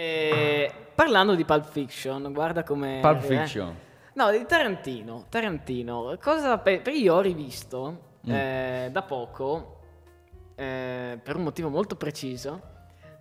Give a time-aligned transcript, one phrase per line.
[0.00, 3.00] Eh, parlando di Pulp Fiction, guarda come...
[3.02, 3.74] Pulp Fiction.
[4.12, 5.24] No, di Tarantino.
[5.28, 6.16] Tarantino.
[6.22, 8.30] Cosa pe- io ho rivisto Mm.
[8.32, 9.80] eh, da poco,
[10.56, 12.60] eh, per un motivo molto preciso,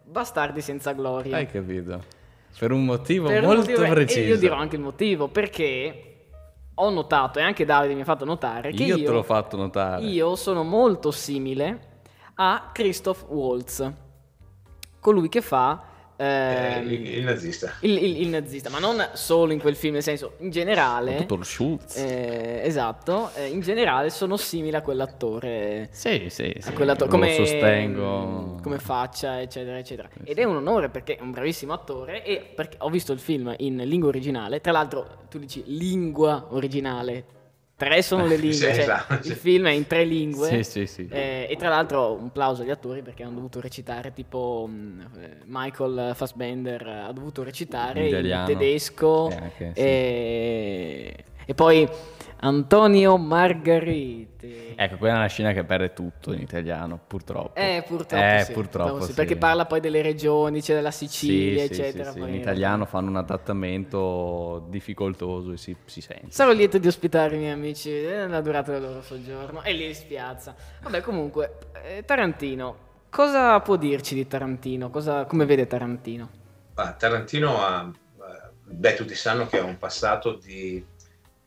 [0.04, 1.38] Bastardi senza gloria.
[1.38, 2.04] Hai capito?
[2.58, 4.20] Per un motivo Per un molto motivo- preciso.
[4.20, 6.26] E io dirò anche il motivo, perché
[6.76, 9.56] ho notato, e anche Davide mi ha fatto notare, che Io io, te l'ho fatto
[9.58, 10.04] notare.
[10.04, 12.02] io sono molto simile
[12.36, 13.92] a Christoph Waltz,
[15.00, 15.87] colui che fa...
[16.20, 17.74] Eh, ehm, il, il nazista.
[17.82, 21.16] il, il- il nazista, ma non solo in quel film, nel senso, in generale...
[21.18, 21.96] Dottor Schultz.
[21.98, 25.88] eh, esatto, eh, in generale sono simili a quell'attore.
[25.92, 26.70] sì, sì, sì.
[26.70, 28.60] a quell'attore lo come, sostengo.
[28.62, 30.10] come faccia, eccetera, eccetera.
[30.24, 32.24] Ed è un onore perché è un bravissimo attore.
[32.24, 34.60] E perché ho visto il film in lingua originale.
[34.60, 37.26] Tra l'altro, tu dici lingua originale.
[37.78, 39.30] Tre sono le lingue, Sì, cioè, esatto, sì.
[39.30, 40.48] il film è in tre lingue.
[40.50, 41.08] Sì, sì, sì.
[41.12, 45.38] Eh, e tra l'altro un plauso agli attori perché hanno dovuto recitare tipo mh, eh,
[45.46, 51.24] Michael Fassbender ha dovuto recitare In in, tedesco Eh, e...
[51.48, 51.88] e poi
[52.42, 54.76] Antonio Margariti.
[54.80, 57.60] Ecco, quella è una scena che perde tutto in italiano, purtroppo.
[57.60, 59.14] Eh, purtroppo, Eh, sì, purtroppo sì, sì.
[59.14, 62.12] perché parla poi delle regioni, c'è della Sì, Sicilia, sì, sì, eccetera.
[62.12, 66.28] In italiano fanno un adattamento difficoltoso e si, si sente.
[66.30, 69.94] Sarò lieto di ospitare i miei amici eh, nella durata del loro soggiorno e li
[69.96, 70.56] spiazza.
[70.84, 72.78] Vabbè, comunque, eh, Tarantino,
[73.10, 74.92] cosa può dirci di Tarantino?
[74.92, 76.30] Cosa- come vede Tarantino?
[76.76, 80.86] Ma Tarantino ha, eh, beh, tutti sanno che ha un passato di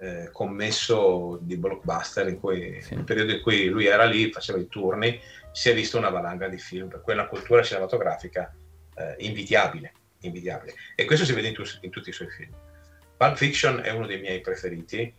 [0.01, 2.95] eh, commesso di blockbuster in cui, Sì.
[2.95, 5.21] nel periodo in cui lui era lì, faceva i turni,
[5.53, 8.55] si è visto una valanga di film, per cui è una cultura cinematografica
[8.95, 10.75] eh, invidiabile, invidiabile.
[10.97, 12.53] E questo si vede in, tu- in tutti i suoi film.
[13.17, 15.13] Pulp Fiction è uno dei miei preferiti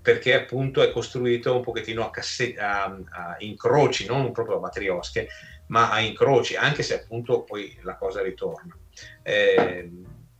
[0.00, 5.28] perché appunto è costruito un pochettino a, casse- a- a incroci, non proprio a matriosche,
[5.68, 8.76] ma a incroci, anche se appunto poi la cosa ritorna.
[9.22, 9.90] Eh,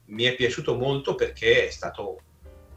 [0.06, 2.20] mi è piaciuto molto perché è stato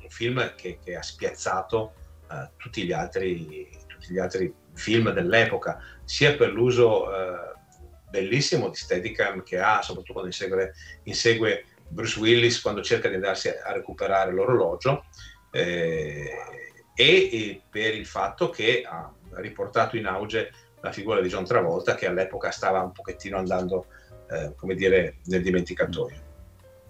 [0.06, 1.94] un film che, che ha spiazzato
[2.32, 7.54] eh, tutti, gli altri, tutti gli altri film dell'epoca, sia per l'uso eh,
[8.10, 13.50] bellissimo di Steadicam che ha, soprattutto quando insegue, insegue Bruce Willis quando cerca di andarsi
[13.50, 15.06] a, recuperare l'orologio,
[15.52, 16.30] eh,
[16.96, 20.52] e, e per il fatto che ha riportato in auge
[20.82, 23.88] la figura di John Travolta che all'epoca stava un pochettino andando,
[24.30, 26.25] eh, come dire, nel dimenticatoio.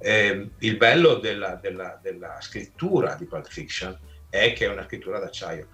[0.08, 3.98] Eh, il bello della, della- della scrittura di Pulp Fiction
[4.30, 5.68] è che è una scrittura d'acciaio.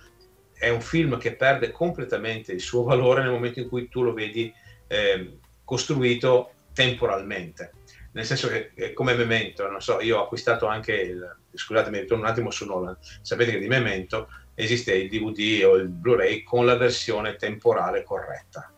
[0.53, 4.13] È un film che perde completamente il suo valore nel momento in cui tu lo
[4.13, 4.53] vedi
[4.87, 7.73] eh, costruito temporalmente.
[8.13, 12.23] Nel senso che eh, come Memento, non so, io ho acquistato anche il, scusatemi, ritorno
[12.23, 16.65] un attimo su Nolan, sapete che di Memento esiste il DVD o il Blu-ray con
[16.65, 18.71] la versione temporale corretta.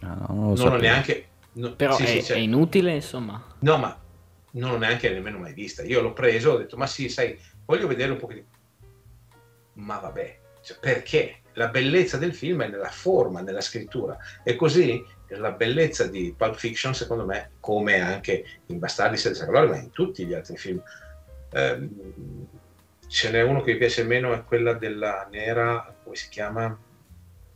[0.00, 0.76] Ah, no, non lo Non sapevo.
[0.78, 1.26] neanche...
[1.52, 3.40] no- Però sì, è, sì, cioè- è inutile, insomma.
[3.60, 4.00] No, ma
[4.58, 5.82] non l'ho neanche nemmeno mai vista.
[5.82, 8.46] Io l'ho preso, ho detto, ma sì, sai, voglio vedere un pochettino.
[9.74, 11.40] Ma vabbè, cioè, perché?
[11.52, 14.16] La bellezza del film è nella forma, nella scrittura.
[14.42, 19.70] E così la bellezza di Pulp Fiction, secondo me, come anche in Bastardi senza gloria,
[19.70, 20.82] ma in tutti gli altri film,
[21.50, 22.46] ehm,
[23.08, 26.76] ce n'è uno che mi piace meno, è quella della nera, come si chiama?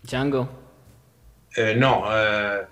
[0.00, 0.68] Django?
[1.50, 2.66] Eh, no, eh,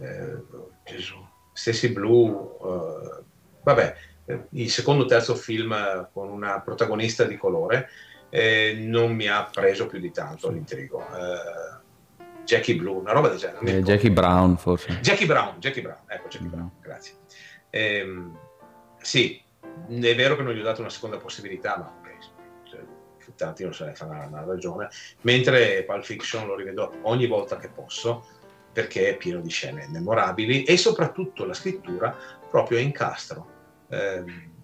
[0.00, 0.42] eh,
[0.84, 1.16] Gesù,
[1.52, 2.30] Stacy Blue,
[2.62, 3.24] eh,
[3.68, 3.96] vabbè,
[4.26, 7.88] eh, il secondo o terzo film eh, con una protagonista di colore
[8.30, 11.00] eh, non mi ha preso più di tanto l'intrigo.
[11.00, 11.76] Eh,
[12.44, 13.58] Jackie Blue, una roba del genere.
[13.60, 13.82] non Eh.
[13.82, 14.98] Jackie Brown, forse.
[15.00, 17.14] Jackie Brown, Jackie Brown, ecco Jackie Brown, grazie.
[17.70, 18.38] Ehm,
[19.00, 19.40] sì,
[19.86, 22.18] è vero che non gli ho dato una seconda possibilità, ma ok,
[22.64, 22.80] cioè,
[23.36, 24.88] Tarantino se ne fa una, una ragione,
[25.22, 28.26] mentre Pulp Fiction lo rivedo ogni volta che posso
[28.72, 32.16] perché è pieno di scene memorabili e soprattutto la scrittura
[32.48, 33.56] proprio è incastro.
[33.90, 34.56] Ehm,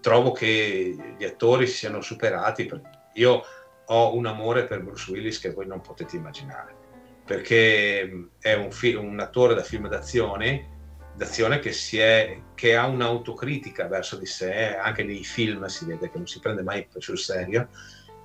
[0.00, 2.82] trovo che gli attori si siano superati, per-
[3.14, 3.42] io
[3.86, 6.82] ho un amore per Bruce Willis che voi non potete immaginare
[7.24, 10.68] perché è un, fi- un attore da film d'azione,
[11.14, 16.18] d'azione che, è, che ha un'autocritica verso di sé, anche nei film si vede che
[16.18, 17.68] non si prende mai sul serio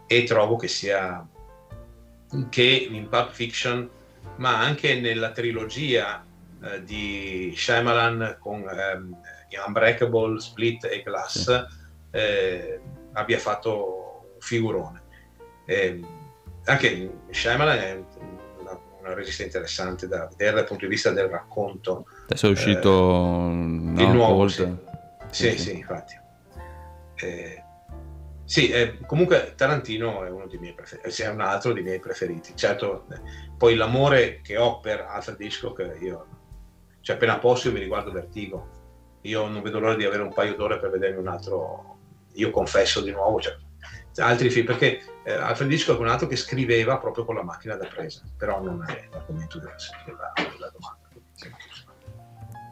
[0.05, 1.25] e trovo che sia
[2.49, 3.89] che in Pulp Fiction,
[4.37, 6.25] ma anche nella trilogia
[6.63, 9.15] eh, di Shyamalan con ehm,
[9.65, 11.65] Unbreakable, Split e Glass
[12.11, 12.81] eh,
[13.13, 15.01] abbia fatto un figurone.
[15.65, 15.99] Eh,
[16.65, 18.03] anche Shyamalan è
[18.59, 22.05] una, una regista interessante da vedere dal punto di vista del racconto.
[22.23, 24.87] Adesso è uscito no, il nuovo, sì.
[25.29, 26.19] Sì, Sì, sì, infatti.
[27.15, 27.63] Eh,
[28.49, 32.53] sì, eh, comunque Tarantino è uno dei miei preferiti, è un altro dei miei preferiti.
[32.55, 33.19] Certo, eh,
[33.55, 36.25] poi l'amore che ho per Alfred Hitchcock, io,
[37.09, 38.67] cioè appena posso io mi riguardo Vertigo,
[39.21, 41.97] io non vedo l'ora di avere un paio d'ore per vedermi un altro,
[42.33, 43.57] io confesso di nuovo, cioè,
[44.17, 47.73] altri film, perché eh, Alfred Hitchcock è un altro che scriveva proprio con la macchina
[47.73, 49.73] da presa, però non è l'argomento della,
[50.05, 50.97] della, della domanda.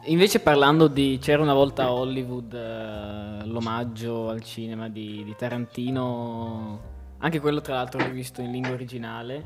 [0.04, 6.80] Invece parlando di C'era una volta a Hollywood, eh, l'omaggio al cinema di, di, Tarantino,
[7.18, 9.44] anche quello tra l'altro l'ho visto in lingua originale,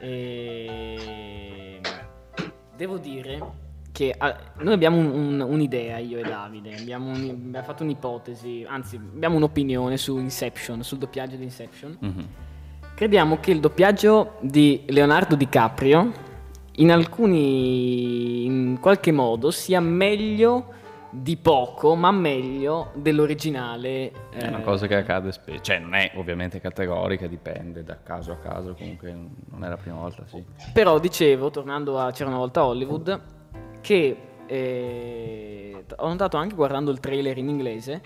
[0.00, 1.80] e
[2.76, 3.66] devo dire
[3.98, 8.64] che ah, noi abbiamo un, un, un'idea, io e Davide, abbiamo, un, abbiamo, fatto un'ipotesi,
[8.68, 11.98] anzi abbiamo un'opinione su Inception, sul doppiaggio di Inception.
[12.04, 12.24] Mm-hmm.
[12.94, 16.12] Crediamo che il doppiaggio di Leonardo DiCaprio
[16.76, 20.74] in alcuni, in qualche modo, sia meglio
[21.10, 24.12] di poco, ma meglio dell'originale.
[24.30, 28.36] È una cosa che accade spesso, cioè non è ovviamente categorica, dipende da caso a
[28.36, 29.12] caso, comunque
[29.50, 30.40] non è la prima volta, sì.
[30.72, 33.36] Però dicevo, tornando a C'era una volta Hollywood,
[33.80, 34.16] che
[34.46, 38.02] eh, ho notato anche guardando il trailer in inglese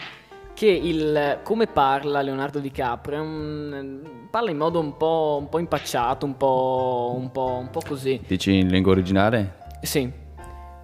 [0.54, 6.26] che il come parla Leonardo DiCaprio un, parla in modo un po', un po impacciato,
[6.26, 8.20] un po', un, po', un po' così.
[8.26, 9.60] Dici in lingua originale?
[9.82, 10.21] Sì.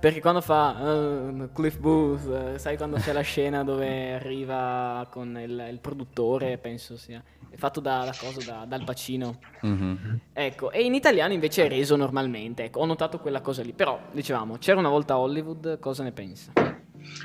[0.00, 5.36] Perché quando fa uh, Cliff Booth, uh, sai quando c'è la scena dove arriva con
[5.36, 9.40] il, il produttore, penso sia, è fatto da, da cosa, da, dal Pacino.
[9.66, 10.14] Mm-hmm.
[10.32, 13.72] Ecco, e in italiano invece è reso normalmente, ecco, ho notato quella cosa lì.
[13.72, 16.52] Però, dicevamo, c'era una volta Hollywood, cosa ne pensa?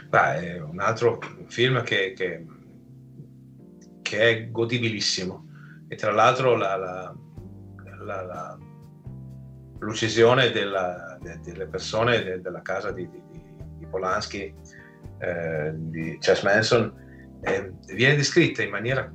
[0.10, 2.46] Beh, è un altro film che, che,
[4.02, 5.48] che è godibilissimo.
[5.88, 7.16] E tra l'altro la, la,
[8.04, 8.58] la,
[9.78, 13.22] l'uccisione della, de, delle persone de, della casa di, di,
[13.78, 14.54] di Polanski,
[15.20, 16.94] eh, di Chess Manson,
[17.42, 19.12] eh, viene descritta in maniera,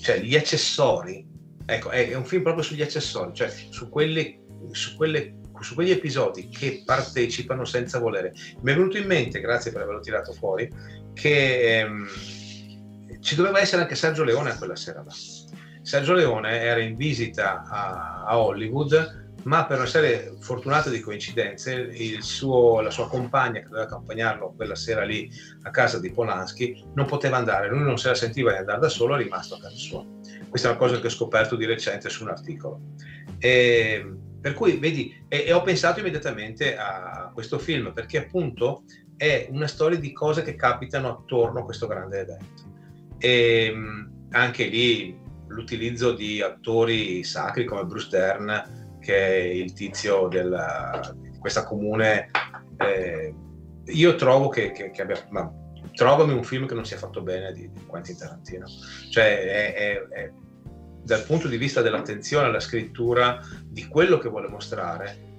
[0.00, 1.26] cioè gli accessori,
[1.64, 4.40] ecco, è, un film proprio sugli accessori, cioè su, quelli,
[4.72, 8.32] su, quelle, su quegli episodi che partecipano senza volere.
[8.60, 10.70] Mi è venuto in mente, grazie per averlo tirato fuori,
[11.14, 12.06] che ehm,
[13.20, 15.12] ci doveva essere anche Sergio Leone quella sera là.
[15.82, 21.90] Sergio Leone era in visita a, a Hollywood ma per una serie fortunata di coincidenze
[22.20, 25.30] suo, la sua compagna che doveva accompagnarlo quella sera lì
[25.62, 28.88] a casa di Polanski non poteva andare, lui non se la sentiva di andare da
[28.88, 30.04] solo, è rimasto a casa sua.
[30.48, 32.80] Questa è una cosa che ho scoperto di recente su un articolo.
[33.38, 38.84] E, per cui, vedi, e, e ho pensato immediatamente a questo film perché appunto
[39.16, 42.72] è una storia di cose che capitano attorno a questo grande evento.
[43.18, 43.74] E
[44.30, 45.18] anche lì
[45.48, 52.30] l'utilizzo di attori sacri come Bruce Dern che è il tizio della, di questa comune.
[52.78, 53.34] Eh,
[53.84, 55.52] io trovo che, che, che abbia, ma,
[55.92, 58.64] trovami un film che non sia fatto bene di, di Quentin Tarantino.
[59.10, 60.32] Cioè, è, è, è,
[61.02, 65.32] dal punto di vista dell'attenzione alla scrittura, di quello che vuole mostrare,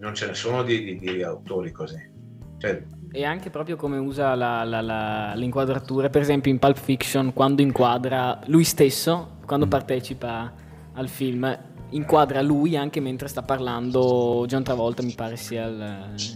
[0.00, 2.10] non ce ne sono di, di, di autori così.
[2.58, 2.82] Cioè,
[3.12, 7.62] e anche proprio come usa la, la, la, l'inquadratura, per esempio in Pulp Fiction, quando
[7.62, 9.68] inquadra lui stesso, quando mm.
[9.68, 10.52] partecipa
[10.94, 15.66] al film, inquadra lui anche mentre sta parlando John Travolta, mi pare sia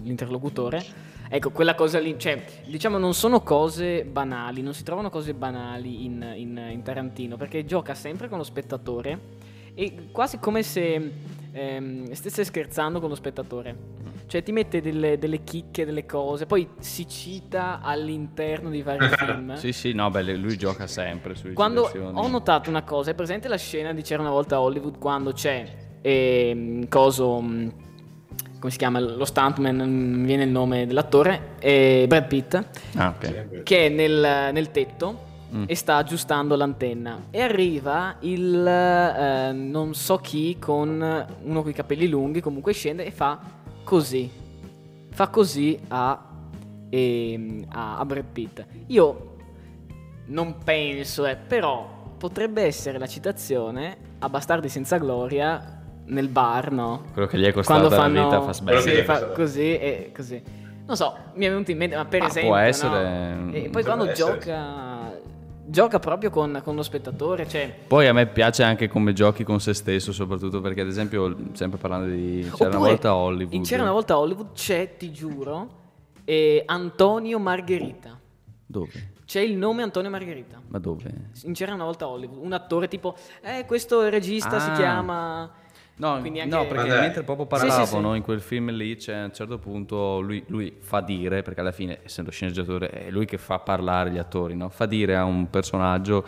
[0.02, 0.84] l'interlocutore.
[1.30, 6.06] Ecco, quella cosa lì, cioè, diciamo, non sono cose banali, non si trovano cose banali
[6.06, 9.36] in, in, in Tarantino, perché gioca sempre con lo spettatore
[9.74, 11.12] e quasi come se
[11.52, 13.76] ehm, stesse scherzando con lo spettatore.
[14.28, 19.54] Cioè ti mette delle, delle, chicche, delle cose, poi si cita all'interno di vari film.
[19.54, 23.48] sì, sì, no, beh, lui gioca sempre sui Quando ho notato una cosa, è presente
[23.48, 25.66] la scena di C'era una volta a Hollywood quando c'è
[26.02, 27.68] eh, coso mm,
[28.58, 32.54] come si chiama lo stuntman, non mi viene il nome dell'attore, eh, Brad Pitt,
[32.96, 33.62] ah, okay.
[33.62, 35.64] che è nel, nel tetto mm.
[35.66, 40.88] e sta aggiustando l'antenna e arriva il eh, non so chi con
[41.42, 43.38] uno con i capelli lunghi, comunque scende e fa
[43.88, 44.30] così.
[45.10, 46.22] Fa così a,
[46.90, 48.66] eh, a, a Brad Pitt.
[48.88, 49.36] Io
[50.26, 57.04] non penso, eh, però potrebbe essere la citazione a Bastardi senza gloria nel bar, no?
[57.14, 58.20] Quello che gli è costato fanno...
[58.20, 58.96] la vita fa sbagliare.
[58.96, 60.42] Sì, fa così e così.
[60.86, 62.50] Non so, mi è venuto in mente, ma per ah, esempio...
[62.50, 63.34] Può essere...
[63.34, 63.52] No?
[63.54, 64.38] E poi quando essere.
[64.38, 64.87] gioca
[65.68, 67.46] gioca proprio con, con, lo spettatore.
[67.46, 67.74] Cioè...
[67.86, 71.78] Poi a me piace anche come giochi con se stesso, soprattutto perché, ad esempio, sempre
[71.78, 73.52] parlando di C'era Oppure, una volta Hollywood.
[73.52, 75.68] In C'era una volta Hollywood c'è, ti giuro,
[76.24, 78.18] eh, Antonio Margherita.
[78.66, 79.16] Dove?
[79.24, 80.60] C'è il nome Antonio Margherita.
[80.68, 81.30] Ma dove?
[81.42, 82.42] In C'era una volta Hollywood.
[82.42, 84.60] Un attore tipo, eh, questo regista ah.
[84.60, 85.50] si chiama
[85.98, 86.44] No, anche...
[86.44, 87.00] no perché Vabbè.
[87.00, 88.16] mentre proprio parlavano sì, sì, sì.
[88.16, 91.72] in quel film lì, c'è a un certo punto lui, lui, fa dire, perché alla
[91.72, 94.68] fine, essendo sceneggiatore, è lui che fa parlare gli attori, no?
[94.68, 96.24] fa dire a un personaggio,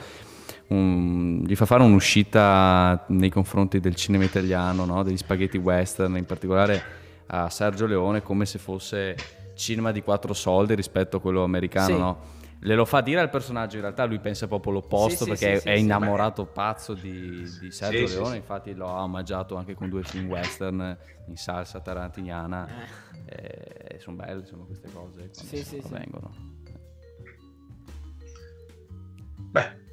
[0.68, 5.04] un, gli fa fare un'uscita nei confronti del cinema italiano, no?
[5.04, 6.82] degli spaghetti western, in particolare
[7.26, 9.14] a Sergio Leone, come se fosse
[9.54, 11.92] cinema di quattro soldi rispetto a quello americano, sì.
[11.98, 12.18] no?
[12.62, 15.68] Le lo fa dire al personaggio, in realtà lui pensa proprio l'opposto sì, perché sì,
[15.68, 20.28] è, innamorato pazzo di, di Sergio Leone, infatti lo ha omaggiato anche con due film
[20.28, 22.68] western in salsa tarantiniana.
[23.26, 23.98] Eh.
[23.98, 26.30] sono belle insomma, queste cose quando avvengono.
[29.50, 29.88] Beh,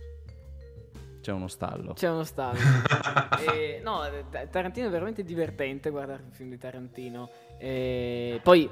[1.28, 1.92] c'è uno stallo.
[1.92, 2.58] C'è uno stallo.
[3.52, 4.02] e, no,
[4.50, 7.30] Tarantino è veramente divertente guardare un film di Tarantino.
[7.58, 8.70] E, poi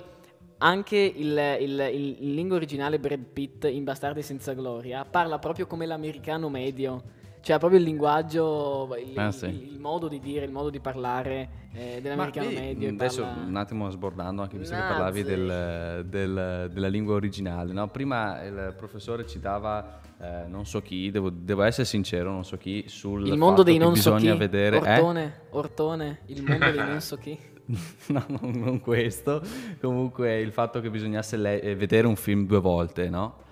[0.58, 5.68] anche il, il, il, in lingua originale Brad Pitt in Bastardi senza gloria parla proprio
[5.68, 7.04] come l'americano medio
[7.46, 9.46] cioè proprio il linguaggio, il, ah, sì.
[9.46, 12.90] il, il, modo di dire, il modo di parlare eh, dell'americano Ma, medio.
[12.90, 13.44] Adesso parla...
[13.44, 14.88] un attimo sbordando, anche visto Nazzi.
[14.88, 17.72] che parlavi del, del, della lingua originale.
[17.72, 17.88] No?
[17.90, 22.86] Prima il professore citava, eh, non so chi, devo, devo, essere sincero, non so chi,
[22.88, 24.36] sul il mondo dei non so chi.
[24.36, 24.78] vedere...
[24.78, 24.94] Eh?
[24.94, 25.46] Ortone, eh?
[25.52, 27.38] Ortone, il mondo dei non so chi.
[28.08, 29.42] no, non questo.
[29.80, 33.44] Comunque il fatto che bisognasse le- eh, vedere un film due volte, no?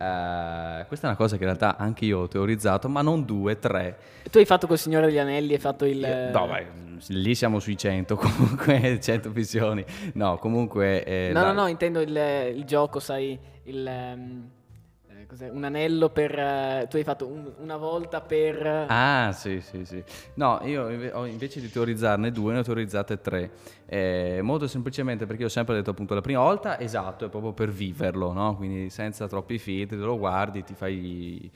[0.00, 3.58] Uh, questa è una cosa che in realtà anche io ho teorizzato, ma non due,
[3.58, 3.98] tre.
[4.30, 6.02] Tu hai fatto col Signore degli Anelli, hai fatto il...
[6.02, 6.64] Eh, no, vai,
[7.08, 9.84] lì siamo sui 100, comunque 100 visioni.
[10.14, 11.04] No, comunque...
[11.04, 12.16] Eh, no, no, no, intendo il,
[12.54, 13.86] il gioco, sai, il...
[13.86, 14.50] Um
[15.30, 15.48] cos'è?
[15.48, 16.32] un anello per...
[16.32, 18.86] Uh, tu hai fatto un, una volta per...
[18.88, 20.02] Ah, sì, sì, sì.
[20.34, 23.50] No, io ho, invece di teorizzarne due, ne ho teorizzate tre.
[23.86, 27.70] Eh, molto semplicemente perché ho sempre detto appunto la prima volta, esatto, è proprio per
[27.70, 28.56] viverlo, no?
[28.56, 31.50] Quindi senza troppi filtri, te lo guardi, ti fai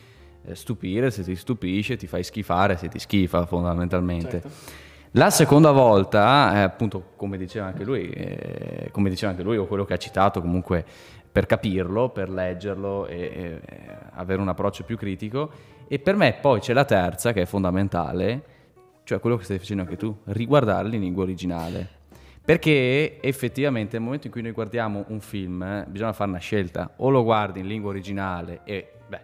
[0.45, 4.41] eh, stupire, se ti stupisce, ti fai schifare, se ti schifa fondamentalmente.
[4.41, 4.83] Certo.
[5.17, 9.67] La seconda volta, eh, appunto, come diceva anche lui, eh, come diceva anche lui, o
[9.67, 10.85] quello che ha citato comunque
[11.35, 13.61] per capirlo, per leggerlo e, e,
[14.13, 15.51] avere un approccio più critico.
[15.89, 18.45] E per me poi c'è la terza che è fondamentale,
[19.03, 21.89] cioè quello che stai facendo anche tu, riguardarli in lingua originale.
[22.45, 26.93] Perché effettivamente nel momento in cui noi guardiamo un film eh, bisogna fare una scelta,
[26.99, 29.23] o lo guardi in lingua originale e, beh,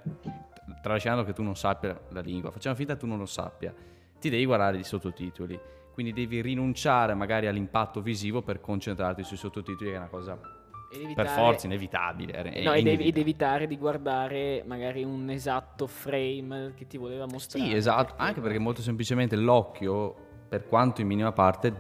[0.83, 3.73] tralasciando che tu non sappia la lingua, facciamo finta che tu non lo sappia,
[4.19, 5.57] ti devi guardare i sottotitoli,
[5.95, 10.59] quindi devi rinunciare magari all'impatto visivo per concentrarti sui sottotitoli, che è una cosa
[10.91, 11.15] evitare...
[11.15, 12.33] per forza inevitabile.
[12.33, 17.69] È no, ed, ed, evitare di guardare magari un esatto frame che ti voleva mostrare.
[17.69, 20.15] Sì, esatto, anche perché molto semplicemente l'occhio,
[20.49, 21.73] per quanto in minima parte,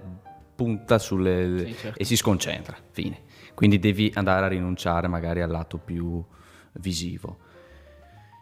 [0.54, 1.66] punta sulle...
[1.66, 1.98] Sì, certo.
[1.98, 3.22] e si sconcentra, fine.
[3.54, 6.24] Quindi devi andare a rinunciare magari al lato più
[6.74, 7.38] visivo.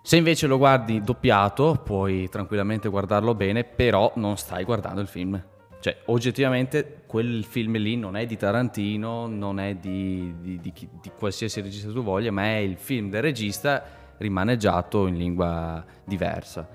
[0.02, 5.42] Se invece lo guardi doppiato, puoi tranquillamente guardarlo bene, però non stai guardando il film
[5.80, 11.10] cioè, oggettivamente quel film lì non è di Tarantino, non è di, di, di, di,
[11.16, 13.84] qualsiasi regista tu voglia, ma è il film del regista
[14.18, 16.68] rimaneggiato in lingua diversa.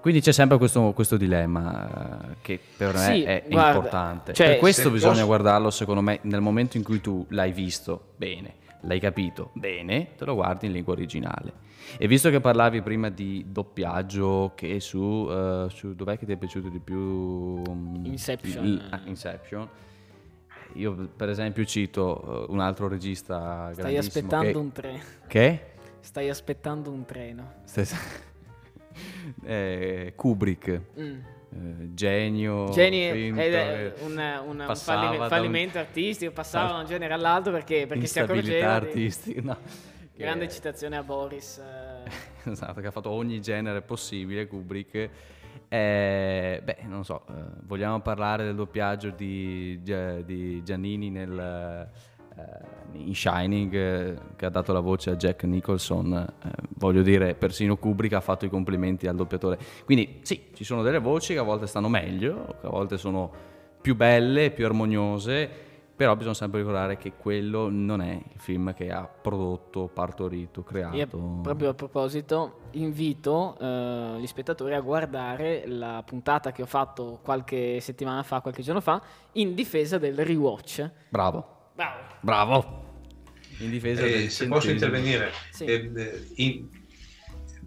[0.00, 4.32] Quindi c'è sempre questo, questo dilemma eh, che per me sì, è guarda, importante.
[4.34, 5.26] Cioè, per questo bisogna posso...
[5.26, 10.24] guardarlo, secondo me, nel momento in cui tu l'hai visto bene, l'hai capito bene, te
[10.26, 11.66] lo guardi in lingua originale.
[11.96, 16.36] E visto che parlavi prima di doppiaggio, che su, uh, su dov'è che ti è
[16.36, 17.62] piaciuto di più?
[18.04, 18.64] Inception.
[18.64, 19.68] Il, ah, Inception.
[20.74, 24.56] Io per esempio cito uh, un altro regista Stai aspettando che...
[24.56, 25.02] un treno.
[25.26, 25.60] Che?
[26.00, 27.54] Stai aspettando un treno.
[27.64, 27.86] Stai...
[29.44, 30.80] eh, Kubrick.
[30.98, 31.18] Mm.
[31.50, 35.84] Eh, genio, genio finto, eh, una, una, un fallimento, un...
[35.84, 39.56] artistico passava da un genere all'altro perché, perché si accorgeva artistica no.
[40.18, 42.10] Grande eh, citazione a Boris eh.
[42.50, 45.10] esatto che ha fatto ogni genere possibile Kubrick
[45.68, 47.32] eh, beh non so eh,
[47.64, 51.88] vogliamo parlare del doppiaggio di, di Giannini nel
[52.92, 58.14] in Shining che ha dato la voce a Jack Nicholson, eh, voglio dire, persino Kubrick
[58.14, 59.58] ha fatto i complimenti al doppiatore.
[59.84, 63.30] Quindi sì, ci sono delle voci che a volte stanno meglio, che a volte sono
[63.80, 65.66] più belle, più armoniose,
[65.98, 70.96] però bisogna sempre ricordare che quello non è il film che ha prodotto, partorito, creato.
[70.96, 71.08] E
[71.42, 77.80] proprio a proposito, invito eh, gli spettatori a guardare la puntata che ho fatto qualche
[77.80, 79.02] settimana fa, qualche giorno fa,
[79.32, 80.88] in difesa del rewatch.
[81.08, 81.72] Bravo.
[81.74, 82.02] Bravo.
[82.20, 82.84] Bravo.
[83.58, 85.64] In difesa eh, del Se posso intervenire, sì.
[85.64, 86.68] eh, eh, in,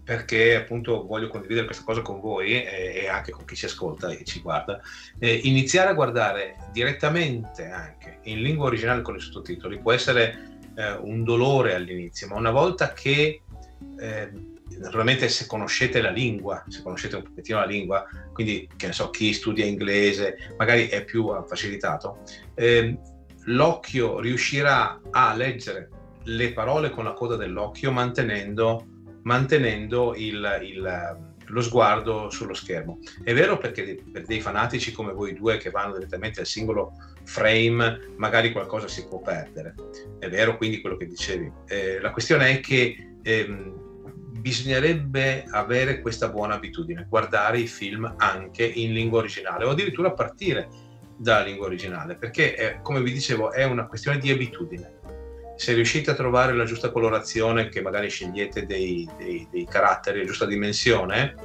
[0.04, 4.10] perché appunto voglio condividere questa cosa con voi e, e anche con chi ci ascolta
[4.10, 4.80] e ci guarda,
[5.18, 10.92] eh, iniziare a guardare direttamente anche in lingua originale con i sottotitoli può essere eh,
[10.92, 13.42] un dolore all'inizio, ma una volta che
[13.98, 14.30] eh,
[14.78, 19.10] naturalmente se conoscete la lingua, se conoscete un pochettino la lingua, quindi che ne so,
[19.10, 22.22] chi studia inglese magari è più facilitato,
[22.54, 22.98] eh,
[23.44, 25.90] l'occhio riuscirà a leggere
[26.24, 28.86] le parole con la coda dell'occhio mantenendo,
[29.22, 32.98] mantenendo il, il, lo sguardo sullo schermo.
[33.22, 36.92] È vero perché per dei fanatici come voi due che vanno direttamente al singolo
[37.24, 39.74] frame, magari qualcosa si può perdere.
[40.18, 41.50] È vero quindi quello che dicevi.
[41.66, 43.80] Eh, la questione è che ehm,
[44.40, 50.68] bisognerebbe avere questa buona abitudine, guardare i film anche in lingua originale o addirittura partire
[51.16, 55.00] dalla lingua originale, perché è, come vi dicevo è una questione di abitudine.
[55.62, 60.24] Se riuscite a trovare la giusta colorazione, che magari scegliete dei, dei, dei caratteri, la
[60.24, 61.36] giusta dimensione,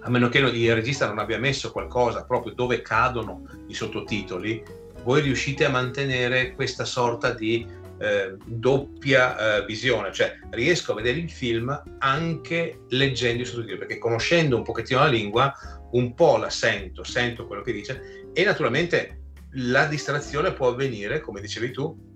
[0.00, 4.64] a meno che il regista non abbia messo qualcosa proprio dove cadono i sottotitoli,
[5.02, 7.66] voi riuscite a mantenere questa sorta di
[7.98, 13.98] eh, doppia eh, visione, cioè riesco a vedere il film anche leggendo i sottotitoli, perché
[13.98, 15.54] conoscendo un pochettino la lingua,
[15.90, 19.18] un po' la sento, sento quello che dice e naturalmente
[19.56, 22.10] la distrazione può avvenire, come dicevi tu,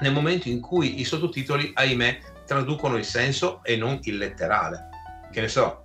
[0.00, 4.88] nel momento in cui i sottotitoli, ahimè, traducono il senso e non il letterale.
[5.30, 5.84] Che ne so,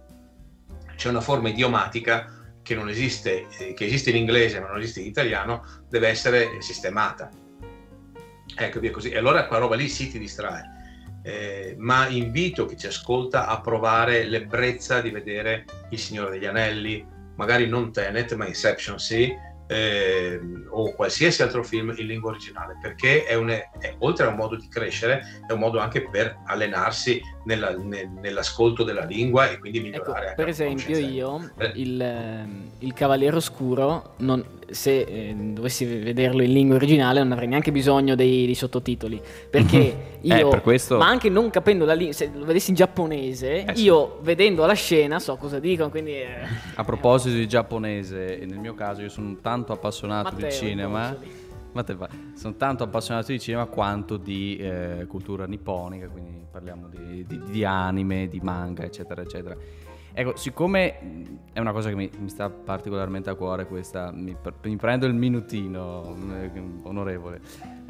[0.96, 5.02] c'è una forma idiomatica che non esiste, eh, che esiste in inglese ma non esiste
[5.02, 7.30] in italiano, deve essere sistemata.
[8.58, 9.10] Ecco, via così.
[9.10, 10.74] E allora quella roba lì sì ti distrae.
[11.22, 17.06] Eh, ma invito chi ci ascolta a provare l'ebbrezza di vedere Il Signore degli Anelli,
[17.36, 19.36] magari non Tenet, ma Inception sì,
[19.68, 24.36] eh, o qualsiasi altro film in lingua originale, perché è un, è, oltre a un
[24.36, 29.60] modo di crescere, è un modo anche per allenarsi nella, ne, nell'ascolto della lingua e
[29.60, 30.28] quindi migliorare.
[30.28, 31.72] Ecco, per esempio, io eh.
[31.76, 32.48] il,
[32.80, 38.16] il, Cavaliere Oscuro, non, se eh, dovessi vederlo in lingua originale, non avrei neanche bisogno
[38.16, 39.78] dei, dei sottotitoli, perché
[40.22, 40.98] eh, io, per questo...
[40.98, 44.26] ma anche non capendo la lingua, se lo vedessi in giapponese, eh, io sì.
[44.26, 45.90] vedendo la scena so cosa dicono.
[45.90, 46.48] Quindi, eh.
[46.76, 51.18] A proposito di giapponese, nel mio caso, io sono tanto appassionato Matteo, di cinema.
[52.36, 57.66] Sono tanto appassionato di cinema quanto di eh, cultura nipponica, quindi parliamo di, di, di
[57.66, 59.58] anime, di manga, eccetera, eccetera.
[60.18, 60.98] Ecco, siccome
[61.52, 65.14] è una cosa che mi, mi sta particolarmente a cuore questa, mi, mi prendo il
[65.14, 66.52] minutino, eh,
[66.84, 67.42] onorevole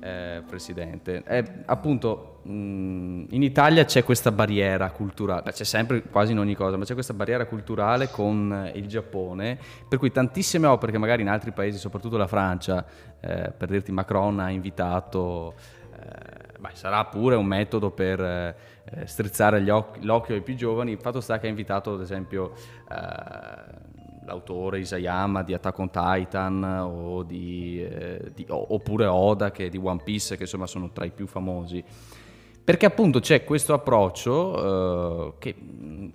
[0.02, 1.22] eh, Presidente.
[1.24, 6.78] Eh, appunto, mh, in Italia c'è questa barriera culturale, c'è sempre quasi in ogni cosa,
[6.78, 11.30] ma c'è questa barriera culturale con il Giappone, per cui tantissime opere che magari in
[11.30, 12.84] altri paesi, soprattutto la Francia,
[13.20, 15.54] eh, per dirti Macron ha invitato...
[15.94, 20.92] Eh, beh, sarà pure un metodo per eh, strizzare occhi, l'occhio ai più giovani.
[20.92, 22.54] Il fatto sta che ha invitato, ad esempio,
[22.90, 23.94] eh,
[24.26, 29.80] l'autore Isayama di Attack on Titan o di, eh, di, oppure Oda che è di
[29.82, 31.84] One Piece, che insomma sono tra i più famosi.
[32.64, 35.56] Perché appunto c'è questo approccio eh, che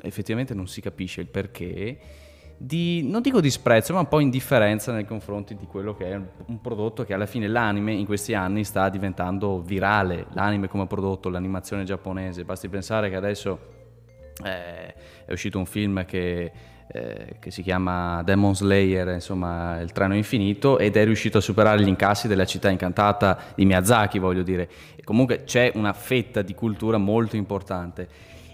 [0.02, 1.98] effettivamente non si capisce il perché
[2.62, 6.60] di, non dico disprezzo, ma un po' indifferenza nei confronti di quello che è un
[6.60, 11.84] prodotto che alla fine l'anime in questi anni sta diventando virale, l'anime come prodotto, l'animazione
[11.84, 13.58] giapponese, basti pensare che adesso
[14.44, 14.94] eh,
[15.24, 16.52] è uscito un film che,
[16.86, 21.82] eh, che, si chiama Demon Slayer, insomma il treno infinito, ed è riuscito a superare
[21.82, 24.68] gli incassi della città incantata di Miyazaki, voglio dire.
[24.96, 28.06] E comunque c'è una fetta di cultura molto importante.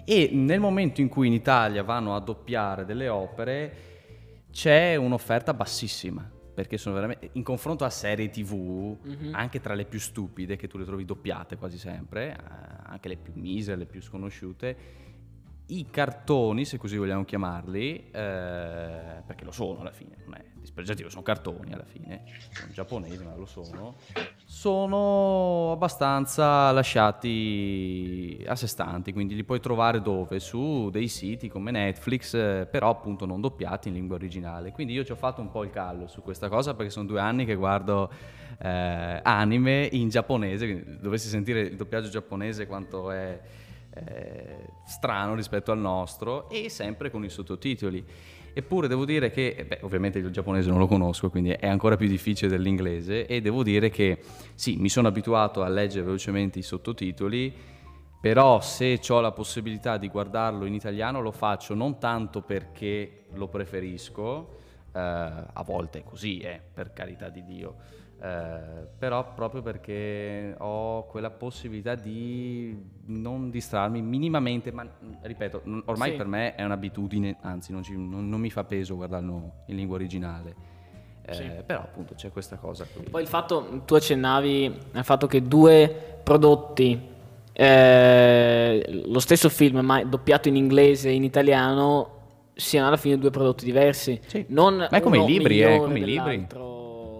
[0.05, 3.86] E nel momento in cui in Italia vanno a doppiare delle opere,
[4.57, 9.35] c'è un'offerta bassissima perché sono veramente in confronto a serie tv mm-hmm.
[9.35, 12.43] anche tra le più stupide che tu le trovi doppiate quasi sempre eh,
[12.85, 14.77] anche le più misere le più sconosciute
[15.67, 21.09] i cartoni se così vogliamo chiamarli eh, perché lo sono alla fine non è dispregiativo
[21.09, 23.95] sono cartoni alla fine sono giapponesi ma lo sono
[24.49, 30.39] sono abbastanza lasciati a sé stanti, quindi li puoi trovare dove?
[30.39, 34.71] Su dei siti come Netflix, eh, però appunto non doppiati in lingua originale.
[34.71, 37.19] Quindi io ci ho fatto un po' il callo su questa cosa perché sono due
[37.19, 38.09] anni che guardo
[38.57, 43.39] eh, anime in giapponese, dovessi sentire il doppiaggio giapponese quanto è
[44.05, 48.05] eh, strano rispetto al nostro e sempre con i sottotitoli.
[48.53, 51.95] Eppure devo dire che, eh, beh, ovviamente il giapponese non lo conosco, quindi è ancora
[51.95, 54.19] più difficile dell'inglese e devo dire che
[54.55, 57.53] sì, mi sono abituato a leggere velocemente i sottotitoli,
[58.19, 63.47] però se ho la possibilità di guardarlo in italiano lo faccio non tanto perché lo
[63.47, 64.55] preferisco,
[64.91, 67.75] eh, a volte è così, eh, per carità di Dio,
[68.19, 72.75] eh, però proprio perché ho quella possibilità di
[73.05, 74.87] non distrarmi minimamente, ma
[75.21, 76.17] ripeto, ormai sì.
[76.17, 79.95] per me è un'abitudine, anzi non, ci, non, non, mi fa peso guardarlo in lingua
[79.95, 80.55] originale.
[81.21, 81.51] Eh, sì.
[81.63, 83.03] Però appunto c'è questa cosa qui.
[83.07, 86.99] Poi il fatto, tu accennavi al fatto che due prodotti,
[87.53, 92.15] eh, lo stesso film ma doppiato in inglese e in italiano,
[92.55, 94.19] siano alla fine due prodotti diversi.
[94.25, 94.43] Sì.
[94.49, 96.47] Non ma è come i libri, eh, come i libri.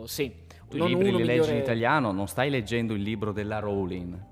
[0.06, 1.52] Sì tu i libri li leggi migliore...
[1.52, 4.26] in italiano, non stai leggendo il libro della Rowling.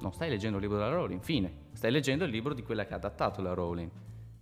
[0.00, 1.52] Non stai leggendo il libro della Rowling, fine.
[1.72, 3.90] Stai leggendo il libro di quella che ha adattato la Rowling.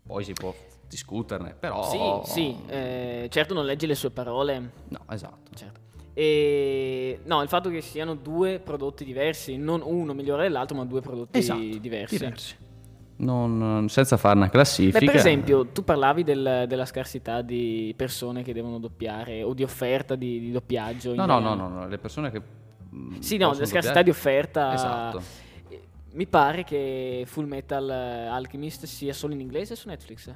[0.07, 0.55] poi si può
[0.89, 2.23] discuterne, però...
[2.25, 4.71] Sì, sì, eh, certo non leggi le sue parole.
[4.89, 5.55] No, esatto.
[5.55, 5.81] Certo.
[6.15, 11.01] E no, il fatto che siano due prodotti diversi, non uno migliore dell'altro, ma due
[11.01, 12.19] prodotti esatto, diversi.
[12.19, 12.57] diversi.
[13.21, 15.01] Non, senza fare una classifica.
[15.01, 19.65] Beh, per esempio, tu parlavi del, della scarsità di persone che devono doppiare o di
[19.65, 21.15] offerta di, di doppiaggio.
[21.15, 22.41] No, no, no, no, no, le persone che.
[23.19, 24.73] Sì, no, della scarsità di offerta.
[24.73, 25.23] Esatto.
[26.13, 30.33] Mi pare che Full Metal Alchemist sia solo in inglese su Netflix.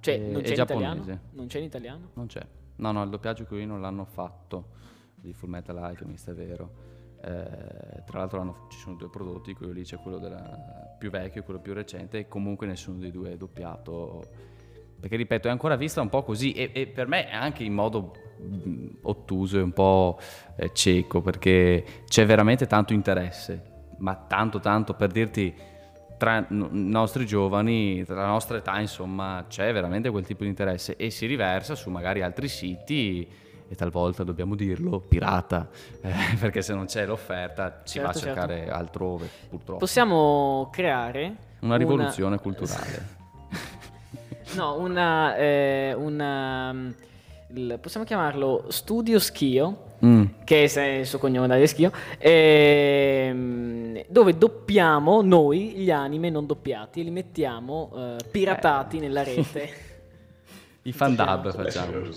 [0.00, 1.20] Cioè, e, non c'è in italiano?
[1.32, 2.10] Non c'è in italiano?
[2.14, 2.46] Non c'è.
[2.76, 4.68] No, no, il doppiaggio qui non l'hanno fatto
[5.14, 6.94] di Full Metal Alchemist, è vero.
[7.22, 11.44] Eh, tra l'altro ci sono due prodotti, quello lì c'è quello della, più vecchio e
[11.44, 14.54] quello più recente e comunque nessuno dei due è doppiato.
[14.98, 17.74] Perché ripeto, è ancora vista un po' così e, e per me è anche in
[17.74, 20.18] modo mh, ottuso e un po'
[20.56, 23.62] eh, cieco perché c'è veramente tanto interesse,
[23.98, 25.54] ma tanto tanto per dirti
[26.16, 30.96] tra i nostri giovani, tra la nostra età, insomma, c'è veramente quel tipo di interesse
[30.96, 33.28] e si riversa su magari altri siti
[33.68, 35.68] e talvolta dobbiamo dirlo, pirata,
[36.00, 38.74] eh, perché se non c'è l'offerta ci certo, va a certo, cercare certo.
[38.74, 39.78] altrove, purtroppo.
[39.78, 42.38] Possiamo creare una rivoluzione una...
[42.40, 43.14] culturale.
[44.54, 46.94] no, una, eh, una
[47.48, 50.24] il, possiamo chiamarlo Studio Schio, mm.
[50.44, 57.00] che è il suo cognome da Schio, ehm, dove doppiamo noi gli anime non doppiati
[57.00, 59.00] e li mettiamo eh, piratati eh.
[59.00, 59.84] nella rete.
[60.82, 62.08] I fan dub facciamo.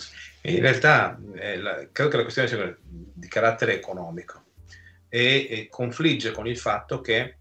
[0.44, 4.46] In realtà eh, la, credo che la questione sia di carattere economico
[5.10, 7.38] e, e confligge con il fatto che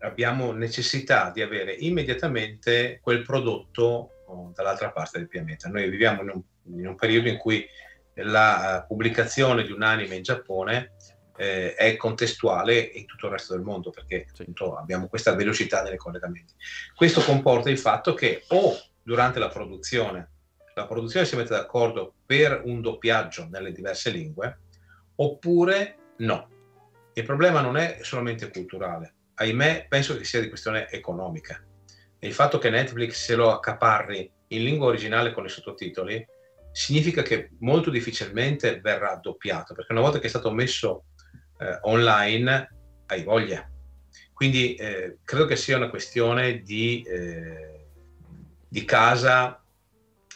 [0.00, 5.68] abbiamo necessità di avere immediatamente quel prodotto oh, dall'altra parte del pianeta.
[5.68, 7.66] Noi viviamo in un, in un periodo in cui
[8.14, 10.92] la uh, pubblicazione di un anime in Giappone
[11.36, 15.96] eh, è contestuale in tutto il resto del mondo perché appunto, abbiamo questa velocità nei
[15.96, 16.54] collegamenti.
[16.94, 20.30] Questo comporta il fatto che o durante la produzione
[20.78, 24.60] la produzione si mette d'accordo per un doppiaggio nelle diverse lingue,
[25.16, 26.48] oppure no.
[27.12, 31.62] Il problema non è solamente culturale, ahimè penso che sia di questione economica.
[32.20, 36.26] il fatto che Netflix se lo accaparri in lingua originale con i sottotitoli
[36.72, 41.04] significa che molto difficilmente verrà doppiato, perché una volta che è stato messo
[41.58, 42.74] eh, online
[43.06, 43.68] hai voglia.
[44.32, 47.86] Quindi eh, credo che sia una questione di, eh,
[48.68, 49.60] di casa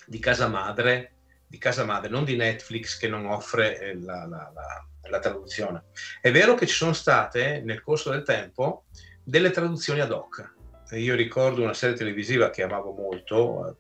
[0.07, 1.13] di casa madre,
[1.47, 5.85] di casa madre, non di Netflix che non offre eh, la, la, la, la, traduzione.
[6.21, 8.85] È vero che ci sono state nel corso del tempo
[9.23, 10.55] delle traduzioni ad hoc.
[10.93, 13.79] Io ricordo una serie televisiva che amavo molto,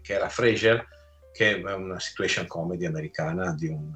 [0.00, 0.86] che era Frasier,
[1.32, 3.92] che è una situation comedy americana di un,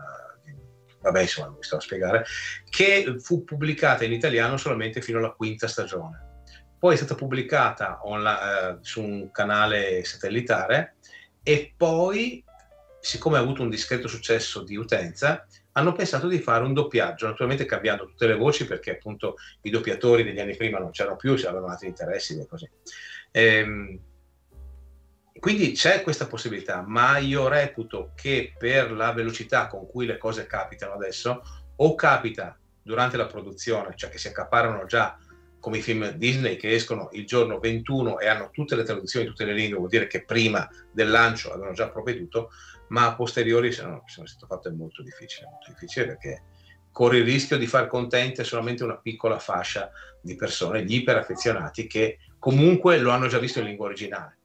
[1.00, 2.24] vabbè insomma non mi sto a spiegare,
[2.68, 6.28] che fu pubblicata in italiano solamente fino alla quinta stagione.
[6.78, 10.96] Poi è stata pubblicata online, eh, su un canale satellitare
[11.42, 12.44] e poi,
[13.00, 17.64] siccome ha avuto un discreto successo di utenza, hanno pensato di fare un doppiaggio, naturalmente
[17.64, 21.68] cambiando tutte le voci perché appunto i doppiatori degli anni prima non c'erano più, avevano
[21.68, 22.68] altri interessi e così.
[23.30, 23.98] Ehm,
[25.38, 30.46] quindi c'è questa possibilità, ma io reputo che per la velocità con cui le cose
[30.46, 31.42] capitano adesso,
[31.76, 35.16] o capita durante la produzione, cioè che si accaparano già
[35.60, 39.30] come i film Disney che escono il giorno 21 e hanno tutte le traduzioni in
[39.30, 42.50] tutte le lingue, vuol dire che prima del lancio avevano già provveduto,
[42.88, 46.42] ma a posteriori se non è stato fatto è molto difficile, molto difficile perché
[46.90, 52.18] corre il rischio di far contente solamente una piccola fascia di persone, gli iperaffezionati che
[52.38, 54.38] comunque lo hanno già visto in lingua originale.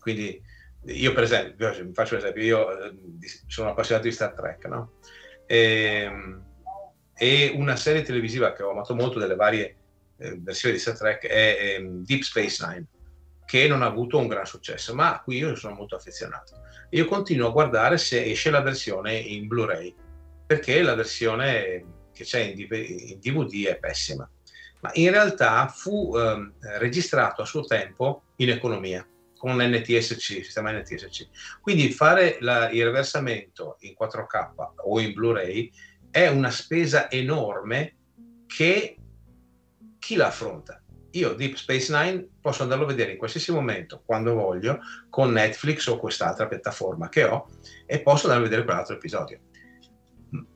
[0.00, 0.40] Quindi
[0.86, 2.94] io per esempio, faccio un esempio, io eh,
[3.46, 4.94] sono appassionato di Star Trek, no?
[5.46, 5.56] E,
[6.04, 6.44] ehm,
[7.22, 9.76] e una serie televisiva che ho amato molto delle varie
[10.16, 12.86] eh, versioni di Star Trek è eh, Deep Space Nine
[13.44, 17.04] che non ha avuto un gran successo ma a cui io sono molto affezionato io
[17.04, 19.94] continuo a guardare se esce la versione in Blu-ray
[20.44, 24.28] perché la versione che c'è in, in DVD è pessima
[24.80, 29.06] ma in realtà fu eh, registrato a suo tempo in economia
[29.38, 31.28] con NTSC, sistema NTSC.
[31.60, 34.52] Quindi fare la, il reversamento in 4K
[34.84, 35.68] o in Blu-ray
[36.12, 37.96] è una spesa enorme
[38.46, 38.96] che
[39.98, 40.80] chi la affronta?
[41.12, 45.86] Io Deep Space Nine posso andarlo a vedere in qualsiasi momento, quando voglio, con Netflix
[45.86, 47.48] o quest'altra piattaforma che ho
[47.86, 49.40] e posso andare a vedere quell'altro episodio.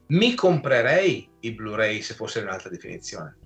[0.09, 3.37] Mi comprerei i Blu-ray se fosse in alta definizione,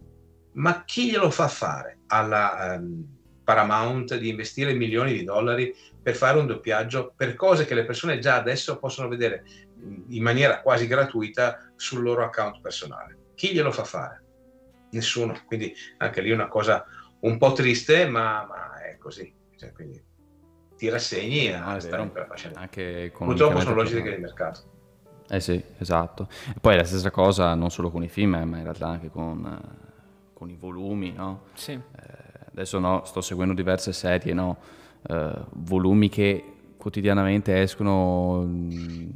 [0.54, 3.06] ma chi glielo fa fare alla um,
[3.44, 8.18] Paramount di investire milioni di dollari per fare un doppiaggio per cose che le persone
[8.18, 9.44] già adesso possono vedere
[10.08, 13.16] in maniera quasi gratuita sul loro account personale.
[13.34, 14.24] Chi glielo fa fare?
[14.90, 15.40] Nessuno.
[15.46, 16.84] Quindi anche lì è una cosa
[17.20, 19.32] un po' triste, ma, ma è così.
[19.56, 20.02] Cioè, quindi
[20.80, 22.10] ti rassegni a no, stare
[22.54, 24.62] anche con purtroppo sono logiche di mercato
[25.28, 28.62] eh sì esatto e poi la stessa cosa non solo con i film ma in
[28.62, 29.60] realtà anche con,
[30.32, 31.42] con i volumi no?
[31.52, 31.72] sì.
[31.72, 31.80] eh,
[32.50, 34.56] adesso no sto seguendo diverse serie no?
[35.06, 39.08] eh, volumi che quotidianamente escono mm,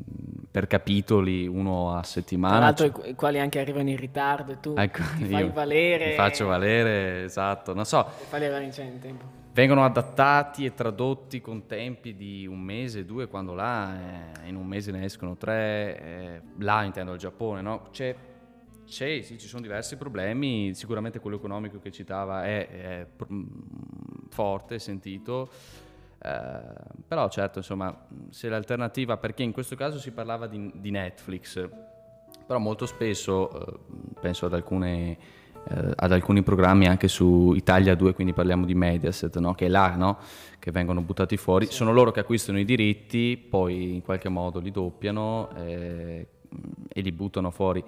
[0.50, 2.72] per capitoli uno a settimana.
[2.72, 6.10] Tra l'altro i quali anche arrivano in ritardo e tu ecco, ti fai valere.
[6.10, 8.06] Ti faccio valere, esatto, non so.
[9.52, 14.66] Vengono adattati e tradotti con tempi di un mese, due, quando là eh, in un
[14.66, 17.88] mese ne escono tre, eh, là intendo il Giappone, no?
[17.90, 18.14] C'è,
[18.84, 23.44] c'è, sì, ci sono diversi problemi, sicuramente quello economico che citava è, è mm,
[24.28, 25.48] forte, sentito,
[26.24, 26.60] eh,
[27.06, 27.94] però certo, insomma,
[28.30, 31.68] se l'alternativa, perché in questo caso si parlava di, di Netflix,
[32.46, 33.78] però molto spesso, eh,
[34.20, 35.18] penso ad, alcune,
[35.68, 39.54] eh, ad, alcuni programmi anche su Italia 2, quindi parliamo di Mediaset, no?
[39.54, 40.16] che è là, no?
[40.58, 41.72] che vengono buttati fuori, sì.
[41.72, 46.26] sono loro che acquistano i diritti, poi in qualche modo li doppiano eh,
[46.88, 47.84] e li buttano fuori.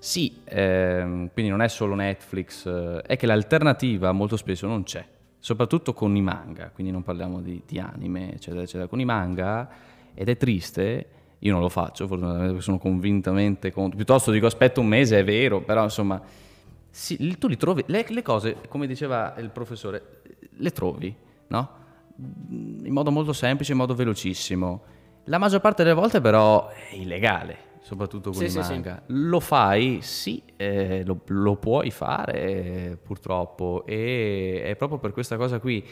[0.00, 5.06] Sì, ehm, quindi non è solo Netflix, eh, è che l'alternativa molto spesso non c'è
[5.48, 9.66] soprattutto con i manga, quindi non parliamo di, di anime, eccetera, eccetera, con i manga,
[10.12, 11.06] ed è triste,
[11.38, 15.24] io non lo faccio, fortunatamente perché sono convintamente contro, piuttosto dico aspetta un mese, è
[15.24, 16.20] vero, però insomma,
[16.90, 21.70] sì, tu li trovi, le, le, cose, come diceva il professore, le trovi, no?
[22.16, 24.82] In modo molto semplice, in modo velocissimo.
[25.24, 27.56] La maggior parte delle volte però è illegale,
[27.88, 29.02] soprattutto con sì, i manga.
[29.06, 29.18] Sì, sì.
[29.18, 35.58] Lo fai, sì, eh, lo, lo, puoi fare purtroppo e è proprio per questa cosa
[35.58, 35.82] qui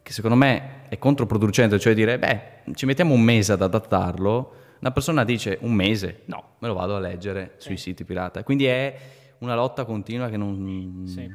[0.00, 4.92] che secondo me è controproducente, cioè dire, beh, ci mettiamo un mese ad adattarlo, una
[4.92, 8.44] persona dice un mese, no, me lo vado a leggere sui siti pirata.
[8.44, 8.96] Quindi è
[9.38, 11.02] una lotta continua che non...
[11.06, 11.28] Sì.